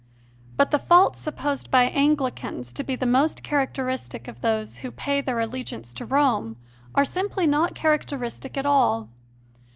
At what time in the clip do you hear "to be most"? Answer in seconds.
2.73-3.43